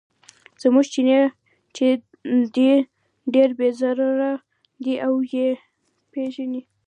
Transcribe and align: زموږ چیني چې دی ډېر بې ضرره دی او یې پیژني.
زموږ 0.61 0.85
چیني 0.93 1.19
چې 1.75 1.85
دی 2.55 2.71
ډېر 3.33 3.49
بې 3.57 3.69
ضرره 3.79 4.31
دی 4.83 4.95
او 5.05 5.13
یې 5.33 5.47
پیژني. 6.11 6.61